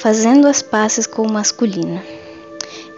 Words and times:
Fazendo 0.00 0.48
as 0.48 0.62
pazes 0.62 1.06
com 1.06 1.20
o 1.20 1.30
masculino. 1.30 2.00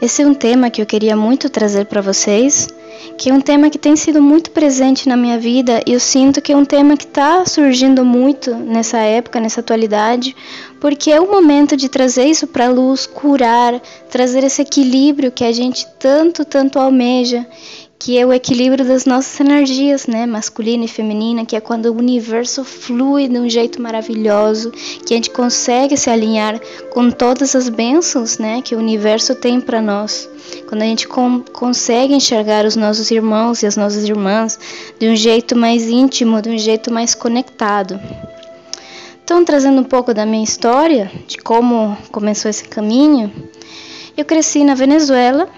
Esse 0.01 0.23
é 0.23 0.27
um 0.27 0.35
tema 0.35 0.71
que 0.71 0.81
eu 0.81 0.87
queria 0.87 1.17
muito 1.17 1.51
trazer 1.51 1.87
para 1.87 2.01
vocês, 2.01 2.69
que 3.19 3.29
é 3.29 3.35
um 3.35 3.41
tema 3.41 3.69
que 3.71 3.77
tem 3.77 3.97
sido 3.97 4.23
muito 4.23 4.53
presente 4.53 5.09
na 5.09 5.17
minha 5.17 5.37
vida 5.37 5.83
e 5.85 5.95
eu 5.95 5.99
sinto 5.99 6.41
que 6.41 6.53
é 6.53 6.57
um 6.57 6.65
tema 6.65 6.97
que 6.97 7.05
está 7.05 7.45
surgindo 7.45 8.05
muito 8.05 8.55
nessa 8.55 8.99
época, 8.99 9.41
nessa 9.41 9.59
atualidade, 9.59 10.37
porque 10.81 11.11
é 11.11 11.21
o 11.21 11.29
momento 11.29 11.77
de 11.77 11.89
trazer 11.89 12.27
isso 12.27 12.47
para 12.47 12.67
a 12.67 12.71
luz, 12.71 13.05
curar, 13.05 13.81
trazer 14.09 14.45
esse 14.45 14.63
equilíbrio 14.63 15.33
que 15.33 15.45
a 15.45 15.51
gente 15.51 15.85
tanto, 15.99 16.45
tanto 16.45 16.79
almeja 16.79 17.45
que 18.05 18.19
é 18.19 18.27
o 18.27 18.33
equilíbrio 18.33 18.85
das 18.85 19.07
nossas 19.07 19.39
energias, 19.39 20.09
né, 20.09 20.27
masculina 20.27 20.85
e 20.85 20.89
feminina, 20.89 21.47
que 21.47 21.55
é 21.55 21.61
quando 21.61 21.87
o 21.87 21.97
universo 21.97 22.65
flui 22.65 23.29
de 23.29 23.39
um 23.39 23.49
jeito 23.49 23.81
maravilhoso, 23.81 24.73
que 25.07 25.15
a 25.15 25.17
gente 25.17 25.31
consegue 25.31 25.97
se 25.97 26.11
alinhar 26.11 26.61
com 26.91 27.13
todas 27.13 27.55
as 27.55 27.69
bênçãos, 27.69 28.39
né, 28.39 28.61
que 28.61 28.75
o 28.75 28.79
universo 28.79 29.37
tem 29.37 29.61
para 29.61 29.81
nós. 29.81 30.29
Quando 30.69 30.83
a 30.83 30.85
gente 30.85 31.07
consegue 31.07 32.13
enxergar 32.13 32.65
os 32.65 32.75
nossos 32.75 33.09
irmãos 33.13 33.63
e 33.63 33.67
as 33.67 33.77
nossas 33.77 34.03
irmãs 34.03 34.59
de 34.99 35.09
um 35.09 35.15
jeito 35.15 35.55
mais 35.55 35.89
íntimo, 35.89 36.43
de 36.43 36.51
um 36.51 36.59
jeito 36.59 36.93
mais 36.93 37.15
conectado. 37.15 38.01
Então, 39.23 39.45
trazendo 39.45 39.81
um 39.81 39.85
pouco 39.85 40.13
da 40.13 40.27
minha 40.27 40.43
história, 40.43 41.09
de 41.29 41.39
como 41.39 41.97
começou 42.11 42.51
esse 42.51 42.65
caminho, 42.65 43.33
eu 44.17 44.25
cresci 44.25 44.65
na 44.65 44.75
Venezuela, 44.75 45.49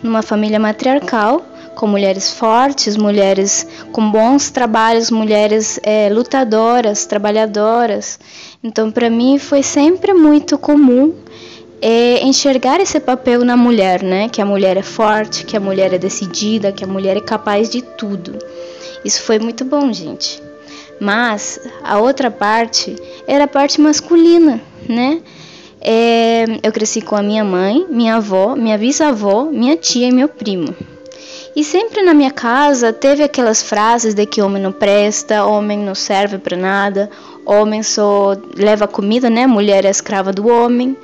numa 0.00 0.22
família 0.22 0.60
matriarcal, 0.60 1.44
com 1.78 1.86
mulheres 1.86 2.32
fortes, 2.32 2.96
mulheres 2.96 3.64
com 3.92 4.10
bons 4.10 4.50
trabalhos, 4.50 5.12
mulheres 5.12 5.78
é, 5.84 6.08
lutadoras, 6.10 7.06
trabalhadoras. 7.06 8.18
Então, 8.64 8.90
para 8.90 9.08
mim, 9.08 9.38
foi 9.38 9.62
sempre 9.62 10.12
muito 10.12 10.58
comum 10.58 11.14
é, 11.80 12.20
enxergar 12.24 12.80
esse 12.80 12.98
papel 12.98 13.44
na 13.44 13.56
mulher, 13.56 14.02
né? 14.02 14.28
Que 14.28 14.42
a 14.42 14.44
mulher 14.44 14.76
é 14.76 14.82
forte, 14.82 15.44
que 15.44 15.56
a 15.56 15.60
mulher 15.60 15.94
é 15.94 15.98
decidida, 15.98 16.72
que 16.72 16.82
a 16.82 16.86
mulher 16.88 17.16
é 17.16 17.20
capaz 17.20 17.70
de 17.70 17.80
tudo. 17.80 18.36
Isso 19.04 19.22
foi 19.22 19.38
muito 19.38 19.64
bom, 19.64 19.92
gente. 19.92 20.42
Mas 21.00 21.60
a 21.84 22.00
outra 22.00 22.28
parte 22.28 22.96
era 23.24 23.44
a 23.44 23.48
parte 23.48 23.80
masculina, 23.80 24.60
né? 24.88 25.22
É, 25.80 26.44
eu 26.60 26.72
cresci 26.72 27.00
com 27.00 27.14
a 27.14 27.22
minha 27.22 27.44
mãe, 27.44 27.86
minha 27.88 28.16
avó, 28.16 28.56
minha 28.56 28.76
bisavó, 28.76 29.44
minha 29.44 29.76
tia 29.76 30.08
e 30.08 30.12
meu 30.12 30.28
primo. 30.28 30.74
E 31.56 31.64
sempre 31.64 32.02
na 32.02 32.14
minha 32.14 32.30
casa 32.30 32.92
teve 32.92 33.22
aquelas 33.22 33.62
frases 33.62 34.14
de 34.14 34.26
que 34.26 34.40
homem 34.40 34.62
não 34.62 34.72
presta, 34.72 35.44
homem 35.44 35.78
não 35.78 35.94
serve 35.94 36.38
para 36.38 36.56
nada, 36.56 37.10
homem 37.44 37.82
só 37.82 38.36
leva 38.54 38.86
comida, 38.86 39.28
né? 39.28 39.46
Mulher 39.46 39.84
é 39.84 39.90
escrava 39.90 40.32
do 40.32 40.48
homem. 40.48 40.96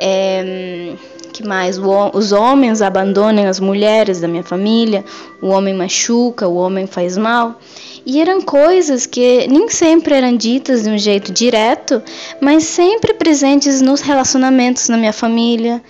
É, 0.00 0.94
que 1.32 1.46
mais? 1.46 1.78
O, 1.78 2.10
os 2.12 2.32
homens 2.32 2.82
abandonam 2.82 3.46
as 3.46 3.60
mulheres 3.60 4.20
da 4.20 4.26
minha 4.26 4.42
família, 4.42 5.04
o 5.40 5.48
homem 5.48 5.72
machuca, 5.72 6.48
o 6.48 6.56
homem 6.56 6.86
faz 6.86 7.16
mal. 7.16 7.58
E 8.04 8.20
eram 8.20 8.40
coisas 8.40 9.06
que 9.06 9.46
nem 9.48 9.68
sempre 9.68 10.14
eram 10.14 10.36
ditas 10.36 10.82
de 10.82 10.90
um 10.90 10.98
jeito 10.98 11.32
direto, 11.32 12.02
mas 12.40 12.64
sempre 12.64 13.14
presentes 13.14 13.80
nos 13.80 14.00
relacionamentos 14.00 14.88
na 14.88 14.96
minha 14.96 15.12
família, 15.12 15.82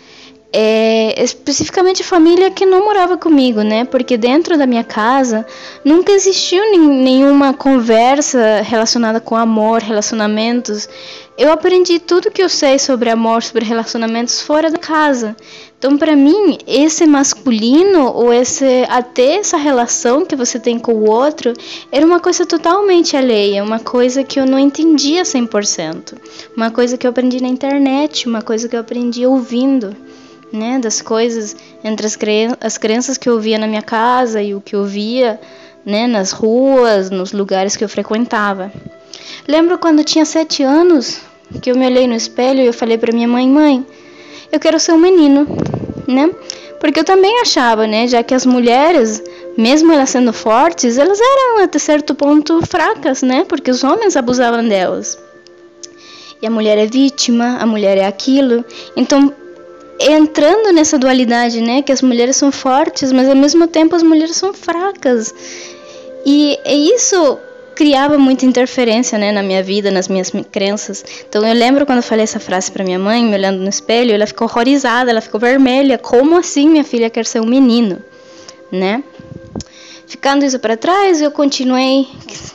é, 0.52 1.22
especificamente 1.22 2.02
família 2.02 2.50
que 2.50 2.64
não 2.64 2.84
morava 2.84 3.18
comigo, 3.18 3.60
né? 3.62 3.84
Porque 3.84 4.16
dentro 4.16 4.56
da 4.56 4.66
minha 4.66 4.84
casa 4.84 5.46
nunca 5.84 6.12
existiu 6.12 6.62
nenhuma 6.72 7.52
conversa 7.52 8.62
relacionada 8.62 9.20
com 9.20 9.36
amor, 9.36 9.82
relacionamentos. 9.82 10.88
Eu 11.36 11.52
aprendi 11.52 12.00
tudo 12.00 12.30
que 12.30 12.42
eu 12.42 12.48
sei 12.48 12.78
sobre 12.78 13.10
amor, 13.10 13.42
sobre 13.42 13.64
relacionamentos 13.64 14.40
fora 14.40 14.70
da 14.70 14.78
casa. 14.78 15.36
Então, 15.78 15.96
para 15.96 16.16
mim, 16.16 16.58
esse 16.66 17.06
masculino 17.06 18.10
ou 18.12 18.33
esse 18.33 18.84
até 18.88 19.36
essa 19.36 19.56
relação 19.56 20.24
que 20.24 20.34
você 20.34 20.58
tem 20.58 20.77
com 20.77 20.92
o 20.92 21.08
outro 21.08 21.52
era 21.92 22.05
uma 22.05 22.18
coisa 22.18 22.44
totalmente 22.44 23.17
alheia, 23.17 23.62
uma 23.62 23.78
coisa 23.78 24.24
que 24.24 24.40
eu 24.40 24.46
não 24.46 24.58
entendia 24.58 25.23
100%, 25.23 26.14
uma 26.56 26.73
coisa 26.73 26.98
que 26.98 27.06
eu 27.06 27.11
aprendi 27.11 27.40
na 27.40 27.46
internet, 27.46 28.27
uma 28.27 28.42
coisa 28.42 28.68
que 28.68 28.74
eu 28.74 28.80
aprendi 28.80 29.24
ouvindo 29.24 29.94
né, 30.53 30.79
das 30.79 31.01
coisas 31.01 31.57
entre 31.85 32.07
as, 32.07 32.17
cre 32.17 32.48
as 32.61 32.79
crenças 32.79 33.19
que 33.19 33.29
eu 33.29 33.39
via 33.39 33.59
na 33.59 33.67
minha 33.67 33.83
casa 33.83 34.42
e 34.42 34.55
o 34.55 34.61
que 34.61 34.75
eu 34.75 34.85
via 34.85 35.41
né, 35.85 36.07
nas 36.07 36.33
ruas, 36.33 37.11
nos 37.11 37.33
lugares 37.33 37.77
que 37.77 37.85
eu 37.85 37.89
frequentava. 37.89 38.73
Lembro 39.47 39.79
quando 39.79 40.05
tinha 40.05 40.25
sete 40.25 40.63
anos 40.63 41.20
que 41.63 41.70
eu 41.70 41.77
me 41.77 41.86
olhei 41.86 42.07
no 42.07 42.14
espelho 42.14 42.61
e 42.61 42.67
eu 42.67 42.73
falei 42.73 42.98
para 42.98 43.13
minha 43.13 43.29
mãe, 43.29 43.48
mãe, 43.48 43.86
eu 44.53 44.61
quero 44.61 44.79
ser 44.79 44.92
um 44.92 44.98
menino, 44.98 45.47
né? 46.07 46.31
Porque 46.80 47.01
eu 47.01 47.05
também 47.05 47.41
achava, 47.41 47.86
né, 47.86 48.07
já 48.07 48.23
que 48.23 48.35
as 48.35 48.47
mulheres, 48.47 49.23
mesmo 49.57 49.92
elas 49.92 50.11
sendo 50.11 50.33
fortes, 50.33 50.97
elas 50.97 51.19
eram 51.19 51.65
até 51.65 51.79
certo 51.79 52.15
ponto 52.15 52.65
fracas, 52.67 53.23
né? 53.23 53.45
Porque 53.48 53.70
os 53.70 53.83
homens 53.83 54.17
abusavam 54.17 54.67
delas. 54.67 55.19
E 56.41 56.47
a 56.47 56.51
mulher 56.51 56.79
é 56.79 56.86
vítima, 56.86 57.59
a 57.59 57.67
mulher 57.67 57.98
é 57.98 58.07
aquilo. 58.07 58.65
Então, 58.97 59.33
entrando 60.01 60.73
nessa 60.73 60.98
dualidade, 60.98 61.61
né, 61.61 61.83
que 61.83 61.92
as 61.92 62.03
mulheres 62.03 62.36
são 62.36 62.53
fortes, 62.53 63.13
mas 63.13 63.29
ao 63.29 63.36
mesmo 63.36 63.67
tempo 63.67 63.97
as 63.97 64.03
mulheres 64.03 64.36
são 64.36 64.53
fracas. 64.53 65.35
E, 66.25 66.59
isso 66.97 67.39
criava 67.75 68.19
muita 68.19 68.45
interferência, 68.45 69.17
né, 69.17 69.31
na 69.31 69.42
minha 69.42 69.63
vida, 69.63 69.91
nas 69.91 70.09
minhas 70.09 70.33
crenças. 70.51 71.05
Então 71.29 71.47
eu 71.47 71.55
lembro 71.55 71.86
quando 71.86 71.98
eu 71.98 72.03
falei 72.03 72.25
essa 72.25 72.41
frase 72.41 72.73
para 72.73 72.85
minha 72.85 72.98
mãe, 72.98 73.25
me 73.25 73.35
olhando 73.35 73.61
no 73.61 73.69
espelho, 73.69 74.13
ela 74.13 74.27
ficou 74.27 74.48
horrorizada, 74.48 75.11
ela 75.11 75.20
ficou 75.20 75.39
vermelha. 75.39 75.97
Como 75.97 76.36
assim 76.36 76.69
minha 76.69 76.83
filha 76.83 77.09
quer 77.09 77.25
ser 77.25 77.41
um 77.41 77.47
menino, 77.47 78.03
né? 78.73 79.05
Ficando 80.09 80.45
isso 80.45 80.59
para 80.59 80.77
trás, 80.77 81.20
eu 81.20 81.30
continuei 81.30 82.09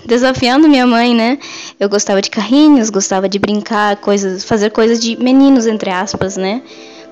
desafiando 0.06 0.68
minha 0.68 0.86
mãe, 0.86 1.16
né? 1.16 1.38
Eu 1.80 1.88
gostava 1.88 2.22
de 2.22 2.30
carrinhos, 2.30 2.90
gostava 2.90 3.30
de 3.30 3.40
brincar, 3.40 3.96
coisas, 3.98 4.44
fazer 4.44 4.72
coisas 4.72 5.00
de 5.00 5.16
meninos 5.16 5.68
entre 5.68 5.90
aspas, 5.90 6.36
né? 6.36 6.62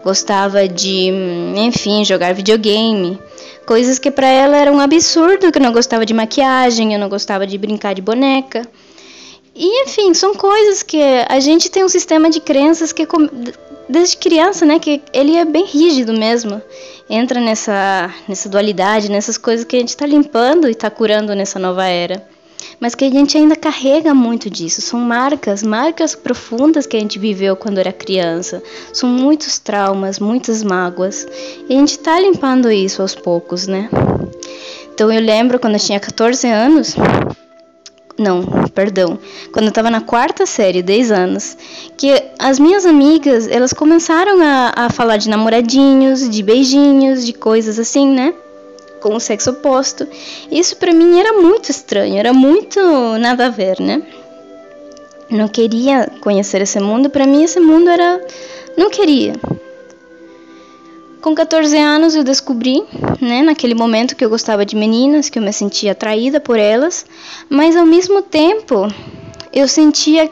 Gostava 0.03 0.67
de, 0.67 1.11
enfim, 1.55 2.03
jogar 2.03 2.33
videogame, 2.33 3.19
coisas 3.65 3.99
que 3.99 4.11
para 4.11 4.27
ela 4.27 4.57
era 4.57 4.71
um 4.71 4.79
absurdo, 4.79 5.51
que 5.51 5.57
eu 5.57 5.63
não 5.63 5.71
gostava 5.71 6.05
de 6.05 6.13
maquiagem, 6.13 6.93
eu 6.93 6.99
não 6.99 7.09
gostava 7.09 7.45
de 7.45 7.57
brincar 7.57 7.93
de 7.93 8.01
boneca. 8.01 8.67
E 9.55 9.83
enfim, 9.83 10.13
são 10.13 10.33
coisas 10.33 10.81
que 10.81 11.01
a 11.27 11.39
gente 11.39 11.69
tem 11.69 11.83
um 11.83 11.89
sistema 11.89 12.29
de 12.29 12.39
crenças 12.39 12.91
que 12.93 13.05
desde 13.87 14.17
criança, 14.17 14.65
né, 14.65 14.79
que 14.79 15.01
ele 15.13 15.35
é 15.35 15.43
bem 15.43 15.65
rígido 15.65 16.13
mesmo. 16.13 16.61
Entra 17.09 17.41
nessa 17.41 18.13
nessa 18.27 18.47
dualidade, 18.47 19.11
nessas 19.11 19.37
coisas 19.37 19.65
que 19.65 19.75
a 19.75 19.79
gente 19.79 19.89
está 19.89 20.05
limpando 20.05 20.67
e 20.67 20.71
está 20.71 20.89
curando 20.89 21.35
nessa 21.35 21.59
nova 21.59 21.85
era 21.85 22.25
mas 22.79 22.95
que 22.95 23.05
a 23.05 23.09
gente 23.09 23.37
ainda 23.37 23.55
carrega 23.55 24.13
muito 24.13 24.49
disso. 24.49 24.81
São 24.81 24.99
marcas, 24.99 25.63
marcas 25.63 26.15
profundas 26.15 26.85
que 26.85 26.97
a 26.97 26.99
gente 26.99 27.19
viveu 27.19 27.55
quando 27.55 27.77
era 27.77 27.91
criança. 27.91 28.61
São 28.93 29.09
muitos 29.09 29.59
traumas, 29.59 30.19
muitas 30.19 30.63
mágoas. 30.63 31.27
E 31.69 31.73
a 31.73 31.77
gente 31.77 31.91
está 31.91 32.19
limpando 32.19 32.71
isso 32.71 33.01
aos 33.01 33.15
poucos, 33.15 33.67
né? 33.67 33.89
Então 34.93 35.11
eu 35.11 35.21
lembro 35.21 35.59
quando 35.59 35.73
eu 35.73 35.79
tinha 35.79 35.99
14 35.99 36.47
anos, 36.47 36.95
não, 38.17 38.43
perdão, 38.75 39.17
quando 39.51 39.65
eu 39.65 39.69
estava 39.69 39.89
na 39.89 40.01
quarta 40.01 40.45
série, 40.45 40.83
10 40.83 41.11
anos, 41.11 41.57
que 41.97 42.23
as 42.37 42.59
minhas 42.59 42.85
amigas, 42.85 43.47
elas 43.47 43.73
começaram 43.73 44.39
a, 44.41 44.73
a 44.75 44.89
falar 44.89 45.17
de 45.17 45.29
namoradinhos, 45.29 46.29
de 46.29 46.43
beijinhos, 46.43 47.25
de 47.25 47.33
coisas 47.33 47.79
assim, 47.79 48.07
né? 48.07 48.33
Com 49.01 49.15
o 49.15 49.19
sexo 49.19 49.49
oposto. 49.49 50.07
Isso 50.49 50.77
para 50.77 50.93
mim 50.93 51.19
era 51.19 51.33
muito 51.33 51.69
estranho, 51.69 52.17
era 52.17 52.31
muito 52.31 52.79
nada 53.19 53.47
a 53.47 53.49
ver, 53.49 53.79
né? 53.79 54.01
Não 55.29 55.47
queria 55.47 56.09
conhecer 56.21 56.61
esse 56.61 56.79
mundo, 56.79 57.09
para 57.09 57.25
mim 57.25 57.43
esse 57.43 57.59
mundo 57.59 57.89
era 57.89 58.21
não 58.77 58.89
queria. 58.89 59.33
Com 61.21 61.35
14 61.35 61.77
anos 61.77 62.15
eu 62.15 62.23
descobri, 62.23 62.83
né, 63.21 63.43
naquele 63.43 63.75
momento 63.75 64.15
que 64.15 64.25
eu 64.25 64.29
gostava 64.29 64.65
de 64.65 64.75
meninas, 64.75 65.29
que 65.29 65.37
eu 65.37 65.43
me 65.43 65.53
sentia 65.53 65.91
atraída 65.91 66.39
por 66.39 66.57
elas, 66.57 67.05
mas 67.47 67.75
ao 67.75 67.85
mesmo 67.85 68.23
tempo 68.23 68.87
eu 69.53 69.67
sentia 69.67 70.27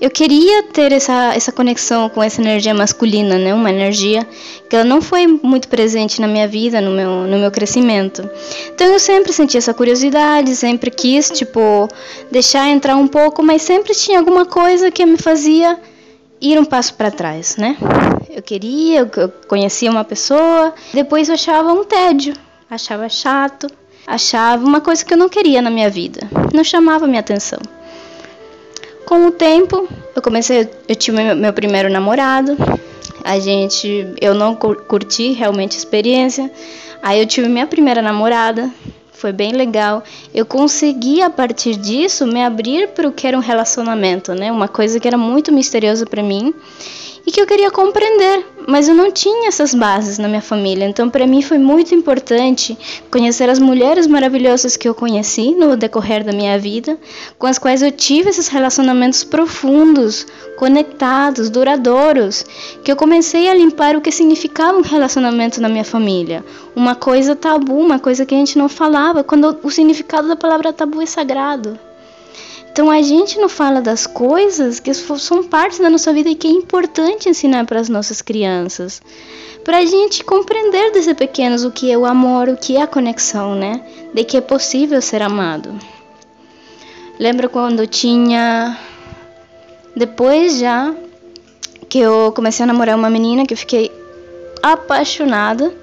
eu 0.00 0.10
queria 0.10 0.62
ter 0.64 0.92
essa, 0.92 1.34
essa 1.34 1.50
conexão 1.50 2.08
com 2.08 2.22
essa 2.22 2.40
energia 2.40 2.74
masculina, 2.74 3.38
né? 3.38 3.54
Uma 3.54 3.70
energia 3.70 4.26
que 4.68 4.76
ela 4.76 4.84
não 4.84 5.00
foi 5.00 5.26
muito 5.26 5.68
presente 5.68 6.20
na 6.20 6.28
minha 6.28 6.46
vida, 6.46 6.80
no 6.80 6.90
meu, 6.90 7.26
no 7.26 7.38
meu 7.38 7.50
crescimento. 7.50 8.28
Então 8.74 8.86
eu 8.88 8.98
sempre 8.98 9.32
senti 9.32 9.56
essa 9.56 9.72
curiosidade, 9.72 10.54
sempre 10.54 10.90
quis, 10.90 11.30
tipo, 11.30 11.88
deixar 12.30 12.68
entrar 12.68 12.96
um 12.96 13.06
pouco, 13.08 13.42
mas 13.42 13.62
sempre 13.62 13.94
tinha 13.94 14.18
alguma 14.18 14.44
coisa 14.44 14.90
que 14.90 15.04
me 15.06 15.16
fazia 15.16 15.78
ir 16.40 16.58
um 16.58 16.64
passo 16.64 16.94
para 16.94 17.10
trás, 17.10 17.56
né? 17.56 17.76
Eu 18.28 18.42
queria, 18.42 19.10
eu 19.16 19.32
conhecia 19.48 19.90
uma 19.90 20.04
pessoa, 20.04 20.74
depois 20.92 21.28
eu 21.28 21.34
achava 21.34 21.72
um 21.72 21.84
tédio, 21.84 22.34
achava 22.70 23.08
chato, 23.08 23.66
achava 24.06 24.62
uma 24.64 24.82
coisa 24.82 25.02
que 25.02 25.14
eu 25.14 25.18
não 25.18 25.28
queria 25.28 25.62
na 25.62 25.70
minha 25.70 25.88
vida, 25.88 26.20
não 26.52 26.62
chamava 26.62 27.06
minha 27.06 27.20
atenção. 27.20 27.58
Com 29.06 29.28
o 29.28 29.30
tempo, 29.30 29.88
eu 30.14 30.20
comecei, 30.20 30.68
eu 30.88 30.96
tive 30.96 31.34
meu 31.34 31.52
primeiro 31.52 31.88
namorado. 31.88 32.56
A 33.24 33.38
gente, 33.38 34.14
eu 34.20 34.34
não 34.34 34.54
curti 34.54 35.32
realmente 35.32 35.74
a 35.74 35.78
experiência. 35.78 36.50
Aí 37.02 37.20
eu 37.20 37.26
tive 37.26 37.48
minha 37.48 37.66
primeira 37.66 38.02
namorada, 38.02 38.70
foi 39.12 39.32
bem 39.32 39.52
legal. 39.52 40.02
Eu 40.34 40.44
consegui 40.44 41.22
a 41.22 41.30
partir 41.30 41.76
disso 41.76 42.26
me 42.26 42.42
abrir 42.44 42.88
para 42.88 43.08
o 43.08 43.12
que 43.12 43.26
era 43.26 43.36
um 43.36 43.40
relacionamento, 43.40 44.34
né? 44.34 44.50
Uma 44.50 44.68
coisa 44.68 44.98
que 44.98 45.06
era 45.06 45.16
muito 45.16 45.52
misteriosa 45.52 46.04
para 46.04 46.22
mim 46.22 46.52
e 47.26 47.32
que 47.32 47.40
eu 47.40 47.46
queria 47.46 47.70
compreender, 47.72 48.46
mas 48.68 48.88
eu 48.88 48.94
não 48.94 49.10
tinha 49.10 49.48
essas 49.48 49.74
bases 49.74 50.16
na 50.16 50.28
minha 50.28 50.40
família. 50.40 50.84
Então, 50.84 51.10
para 51.10 51.26
mim 51.26 51.42
foi 51.42 51.58
muito 51.58 51.92
importante 51.92 52.78
conhecer 53.10 53.50
as 53.50 53.58
mulheres 53.58 54.06
maravilhosas 54.06 54.76
que 54.76 54.88
eu 54.88 54.94
conheci 54.94 55.50
no 55.52 55.76
decorrer 55.76 56.24
da 56.24 56.32
minha 56.32 56.56
vida, 56.56 56.96
com 57.36 57.46
as 57.46 57.58
quais 57.58 57.82
eu 57.82 57.90
tive 57.90 58.30
esses 58.30 58.46
relacionamentos 58.46 59.24
profundos, 59.24 60.24
conectados, 60.56 61.50
duradouros, 61.50 62.44
que 62.84 62.92
eu 62.92 62.96
comecei 62.96 63.48
a 63.48 63.54
limpar 63.54 63.96
o 63.96 64.00
que 64.00 64.12
significava 64.12 64.78
um 64.78 64.82
relacionamento 64.82 65.60
na 65.60 65.68
minha 65.68 65.84
família. 65.84 66.44
Uma 66.76 66.94
coisa 66.94 67.34
tabu, 67.34 67.78
uma 67.78 67.98
coisa 67.98 68.24
que 68.24 68.34
a 68.34 68.38
gente 68.38 68.56
não 68.56 68.68
falava, 68.68 69.24
quando 69.24 69.58
o 69.62 69.70
significado 69.70 70.28
da 70.28 70.36
palavra 70.36 70.72
tabu 70.72 71.02
é 71.02 71.06
sagrado. 71.06 71.85
Então 72.76 72.90
a 72.90 73.00
gente 73.00 73.38
não 73.38 73.48
fala 73.48 73.80
das 73.80 74.06
coisas 74.06 74.78
que 74.78 74.92
são 74.92 75.42
parte 75.42 75.80
da 75.80 75.88
nossa 75.88 76.12
vida 76.12 76.28
e 76.28 76.34
que 76.34 76.46
é 76.46 76.50
importante 76.50 77.26
ensinar 77.26 77.64
para 77.64 77.80
as 77.80 77.88
nossas 77.88 78.20
crianças. 78.20 79.00
Para 79.64 79.78
a 79.78 79.86
gente 79.86 80.22
compreender 80.22 80.92
desde 80.92 81.14
pequenos 81.14 81.64
o 81.64 81.70
que 81.70 81.90
é 81.90 81.96
o 81.96 82.04
amor, 82.04 82.50
o 82.50 82.56
que 82.58 82.76
é 82.76 82.82
a 82.82 82.86
conexão, 82.86 83.54
né? 83.54 83.82
De 84.12 84.24
que 84.24 84.36
é 84.36 84.42
possível 84.42 85.00
ser 85.00 85.22
amado. 85.22 85.74
Lembro 87.18 87.48
quando 87.48 87.80
eu 87.80 87.86
tinha. 87.86 88.78
Depois 89.96 90.58
já 90.58 90.94
que 91.88 92.00
eu 92.00 92.30
comecei 92.36 92.62
a 92.62 92.66
namorar 92.66 92.94
uma 92.94 93.08
menina 93.08 93.46
que 93.46 93.54
eu 93.54 93.58
fiquei 93.58 93.90
apaixonada. 94.62 95.74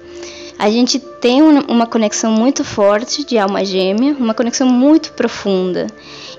A 0.58 0.70
gente 0.70 0.98
tem 0.98 1.42
uma 1.42 1.86
conexão 1.86 2.32
muito 2.32 2.64
forte 2.64 3.24
de 3.24 3.36
alma 3.36 3.64
gêmea, 3.64 4.16
uma 4.18 4.34
conexão 4.34 4.68
muito 4.68 5.12
profunda. 5.12 5.88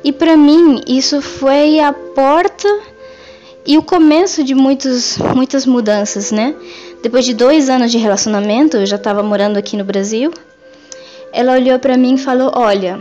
E 0.03 0.11
para 0.11 0.37
mim 0.37 0.81
isso 0.87 1.21
foi 1.21 1.79
a 1.79 1.91
porta 1.91 2.67
e 3.65 3.77
o 3.77 3.83
começo 3.83 4.43
de 4.43 4.53
muitos, 4.53 5.17
muitas 5.35 5.65
mudanças, 5.65 6.31
né? 6.31 6.55
Depois 7.01 7.25
de 7.25 7.33
dois 7.33 7.69
anos 7.69 7.91
de 7.91 7.97
relacionamento, 7.97 8.77
eu 8.77 8.85
já 8.85 8.95
estava 8.95 9.21
morando 9.21 9.57
aqui 9.57 9.75
no 9.75 9.83
Brasil. 9.83 10.31
Ela 11.33 11.53
olhou 11.53 11.77
para 11.77 11.97
mim 11.97 12.15
e 12.15 12.17
falou: 12.17 12.51
Olha, 12.55 12.99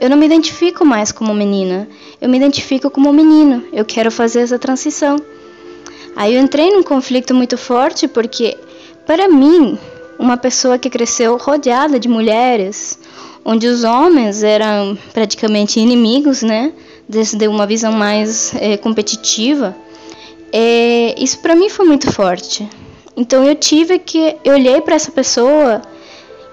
eu 0.00 0.10
não 0.10 0.16
me 0.16 0.26
identifico 0.26 0.84
mais 0.84 1.12
como 1.12 1.32
menina, 1.32 1.88
eu 2.20 2.28
me 2.28 2.36
identifico 2.36 2.90
como 2.90 3.12
menino. 3.12 3.64
Eu 3.72 3.84
quero 3.84 4.10
fazer 4.10 4.40
essa 4.40 4.58
transição. 4.58 5.16
Aí 6.14 6.34
eu 6.34 6.42
entrei 6.42 6.70
num 6.70 6.82
conflito 6.82 7.34
muito 7.34 7.56
forte 7.56 8.08
porque, 8.08 8.56
para 9.06 9.28
mim, 9.28 9.78
uma 10.18 10.36
pessoa 10.36 10.78
que 10.78 10.90
cresceu 10.90 11.36
rodeada 11.36 11.98
de 11.98 12.08
mulheres, 12.08 12.98
onde 13.44 13.66
os 13.66 13.84
homens 13.84 14.42
eram 14.42 14.98
praticamente 15.12 15.78
inimigos, 15.78 16.42
né? 16.42 16.72
Desde 17.08 17.46
uma 17.46 17.66
visão 17.66 17.92
mais 17.92 18.54
é, 18.56 18.76
competitiva. 18.76 19.76
É, 20.52 21.14
isso 21.18 21.38
para 21.38 21.54
mim 21.54 21.68
foi 21.68 21.86
muito 21.86 22.10
forte. 22.10 22.68
Então 23.16 23.44
eu 23.44 23.54
tive 23.54 23.98
que 23.98 24.36
eu 24.44 24.54
olhei 24.54 24.80
para 24.80 24.94
essa 24.94 25.10
pessoa 25.10 25.82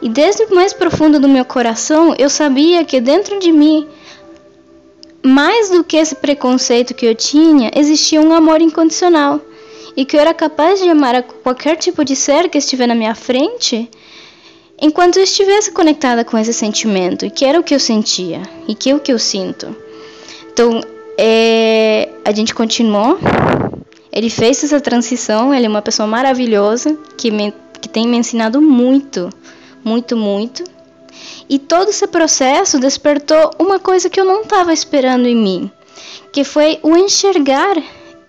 e 0.02 0.10
desde 0.10 0.44
o 0.44 0.56
mais 0.56 0.74
profundo 0.74 1.20
do 1.20 1.28
meu 1.28 1.46
coração 1.46 2.16
eu 2.18 2.30
sabia 2.30 2.84
que 2.86 3.02
dentro 3.02 3.40
de 3.40 3.52
mim 3.52 3.88
mais 5.24 5.70
do 5.70 5.84
que 5.84 5.96
esse 5.96 6.16
preconceito 6.16 6.94
que 6.94 7.06
eu 7.06 7.16
tinha, 7.16 7.72
existia 7.74 8.22
um 8.22 8.34
amor 8.34 8.62
incondicional 8.62 9.40
e 9.96 10.06
que 10.06 10.16
eu 10.16 10.22
era 10.22 10.34
capaz 10.34 10.80
de 10.82 10.90
amar 10.90 11.16
a 11.16 11.24
qualquer 11.24 11.78
tipo 11.78 12.04
de 12.04 12.16
ser 12.16 12.50
que 12.50 12.58
estiver 12.58 12.88
na 12.88 12.96
minha 12.96 13.16
frente 13.16 13.90
enquanto 14.82 15.18
eu 15.18 15.24
estivesse 15.24 15.72
conectada 15.72 16.26
com 16.26 16.38
esse 16.38 16.54
sentimento, 16.54 17.26
e 17.26 17.32
que 17.32 17.46
era 17.46 17.60
o 17.60 17.64
que 17.64 17.74
eu 17.74 17.80
sentia, 17.80 18.42
e 18.68 18.76
que 18.76 18.90
é 18.90 18.96
o 18.96 19.00
que 19.00 19.14
eu 19.14 19.20
sinto. 19.20 19.74
Então, 20.52 20.82
é, 21.18 22.10
a 22.26 22.34
gente 22.34 22.54
continuou, 22.54 23.18
ele 24.12 24.30
fez 24.30 24.62
essa 24.64 24.82
transição, 24.82 25.54
ele 25.54 25.66
é 25.66 25.70
uma 25.70 25.82
pessoa 25.82 26.06
maravilhosa, 26.06 26.98
que, 27.18 27.32
me, 27.32 27.54
que 27.82 27.88
tem 27.88 28.08
me 28.08 28.18
ensinado 28.18 28.62
muito, 28.62 29.30
muito, 29.84 30.18
muito. 30.18 30.64
E 31.50 31.58
todo 31.60 31.90
esse 31.90 32.06
processo 32.08 32.78
despertou 32.78 33.52
uma 33.58 33.80
coisa 33.80 34.10
que 34.10 34.20
eu 34.20 34.26
não 34.26 34.42
estava 34.42 34.74
esperando 34.74 35.28
em 35.28 35.36
mim, 35.36 35.72
que 36.32 36.44
foi 36.44 36.80
o 36.84 36.98
enxergar 36.98 37.78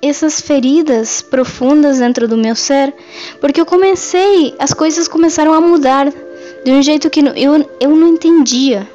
essas 0.09 0.41
feridas 0.41 1.23
profundas 1.23 1.99
dentro 1.99 2.29
do 2.29 2.37
meu 2.37 2.55
ser, 2.55 2.93
porque 3.41 3.61
eu 3.61 3.67
comecei, 3.67 4.55
as 4.59 4.73
coisas 4.73 5.09
começaram 5.09 5.53
a 5.55 5.61
mudar 5.61 6.12
de 6.65 6.71
um 6.71 6.83
jeito 6.83 7.09
que 7.11 7.21
eu, 7.21 7.71
eu 7.81 7.91
não 7.91 8.09
entendia. 8.09 8.89